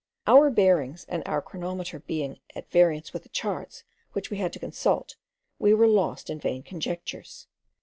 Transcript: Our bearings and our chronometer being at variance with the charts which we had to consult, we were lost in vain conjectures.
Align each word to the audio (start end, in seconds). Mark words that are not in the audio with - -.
Our 0.25 0.49
bearings 0.49 1.05
and 1.07 1.21
our 1.27 1.43
chronometer 1.43 1.99
being 1.99 2.39
at 2.55 2.71
variance 2.71 3.13
with 3.13 3.21
the 3.21 3.29
charts 3.29 3.83
which 4.13 4.31
we 4.31 4.37
had 4.37 4.51
to 4.53 4.59
consult, 4.59 5.15
we 5.59 5.75
were 5.75 5.85
lost 5.87 6.27
in 6.31 6.39
vain 6.39 6.63
conjectures. 6.63 7.45